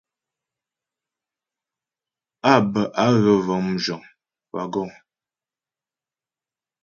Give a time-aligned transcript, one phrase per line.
[2.51, 4.01] Á bə á gə vəŋ mzhəŋ
[4.53, 4.95] (wagons).